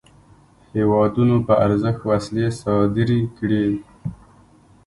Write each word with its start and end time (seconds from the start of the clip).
هیوادونو 0.75 1.35
په 1.47 1.53
ارزښت 1.65 2.01
وسلې 2.11 2.47
صادري 2.61 3.21
کړې. 3.37 3.67